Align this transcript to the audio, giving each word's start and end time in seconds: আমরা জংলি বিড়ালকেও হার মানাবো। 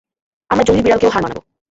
আমরা 0.49 0.63
জংলি 0.67 0.81
বিড়ালকেও 0.83 1.13
হার 1.13 1.23
মানাবো। 1.23 1.41